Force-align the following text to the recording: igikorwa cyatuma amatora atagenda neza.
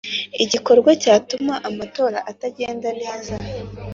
igikorwa 0.43 0.91
cyatuma 1.03 1.53
amatora 1.69 2.19
atagenda 2.31 2.89
neza. 3.01 3.35